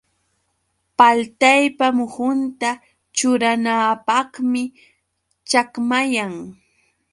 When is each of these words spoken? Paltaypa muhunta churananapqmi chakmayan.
Paltaypa 0.97 1.85
muhunta 1.97 2.69
churananapqmi 3.15 4.63
chakmayan. 5.49 6.33